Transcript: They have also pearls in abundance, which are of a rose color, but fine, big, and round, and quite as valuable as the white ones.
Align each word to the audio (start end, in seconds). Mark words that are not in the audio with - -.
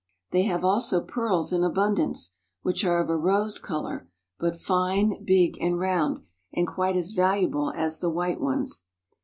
They 0.31 0.45
have 0.45 0.63
also 0.65 1.03
pearls 1.03 1.53
in 1.53 1.63
abundance, 1.63 2.31
which 2.63 2.83
are 2.83 3.01
of 3.03 3.11
a 3.11 3.15
rose 3.15 3.59
color, 3.59 4.09
but 4.39 4.59
fine, 4.59 5.23
big, 5.23 5.59
and 5.61 5.77
round, 5.77 6.23
and 6.51 6.65
quite 6.65 6.95
as 6.95 7.11
valuable 7.11 7.71
as 7.75 7.99
the 7.99 8.09
white 8.09 8.41
ones. 8.41 8.87